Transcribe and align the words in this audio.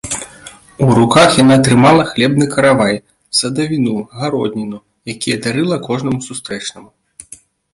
У 0.85 0.85
руках 0.99 1.35
яна 1.43 1.57
трымала 1.67 2.03
хлебны 2.13 2.45
каравай, 2.55 2.95
садавіну, 3.41 3.93
гародніну, 4.23 4.79
якія 5.15 5.37
дарыла 5.45 5.77
кожнаму 5.87 6.19
сустрэчнаму. 6.31 6.89